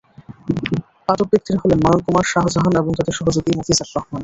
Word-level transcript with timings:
আটক 1.09 1.27
ব্যক্তিরা 1.31 1.57
হলেন 1.61 1.79
নয়ন 1.81 2.01
কুমার, 2.05 2.25
শাহজাহান 2.31 2.73
এবং 2.75 2.91
তাঁদের 2.97 3.15
সহযোগী 3.19 3.51
মফিজার 3.57 3.89
রহমান। 3.89 4.19